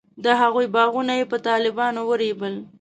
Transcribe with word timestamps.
د 0.23 0.25
هغوی 0.41 0.67
باغونه 0.75 1.13
یې 1.19 1.25
په 1.31 1.37
طالبانو 1.47 1.99
ورېبل. 2.09 2.53